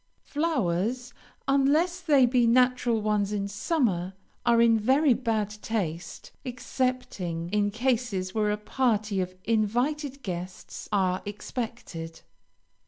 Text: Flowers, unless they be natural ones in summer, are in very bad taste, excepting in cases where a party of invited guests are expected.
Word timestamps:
Flowers, 0.23 1.13
unless 1.47 1.99
they 2.01 2.25
be 2.25 2.47
natural 2.47 3.03
ones 3.03 3.31
in 3.31 3.47
summer, 3.47 4.15
are 4.47 4.59
in 4.59 4.75
very 4.79 5.13
bad 5.13 5.51
taste, 5.61 6.31
excepting 6.43 7.49
in 7.51 7.69
cases 7.69 8.33
where 8.33 8.49
a 8.49 8.57
party 8.57 9.21
of 9.21 9.35
invited 9.43 10.23
guests 10.23 10.89
are 10.91 11.21
expected. 11.25 12.21